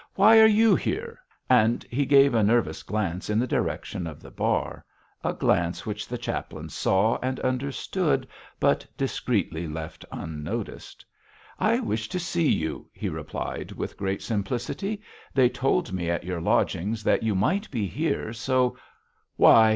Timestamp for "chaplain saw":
6.17-7.19